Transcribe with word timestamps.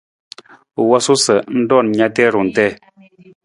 U 0.79 0.83
wosu 0.89 1.13
sa 1.23 1.35
ng 1.57 1.65
roon 1.69 1.87
na 1.97 2.07
tarung 2.15 2.49
tii. 2.55 2.73